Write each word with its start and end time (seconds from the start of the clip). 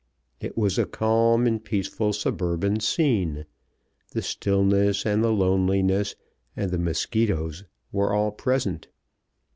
It 0.39 0.57
was 0.57 0.79
a 0.79 0.87
calm 0.87 1.45
and 1.45 1.63
peaceful 1.63 2.11
suburban 2.11 2.79
scene 2.79 3.45
the 4.13 4.23
stillness 4.23 5.05
and 5.05 5.23
the 5.23 5.31
loneliness 5.31 6.15
and 6.57 6.71
the 6.71 6.79
mosquitoes 6.79 7.65
were 7.91 8.11
all 8.11 8.31
present. 8.31 8.87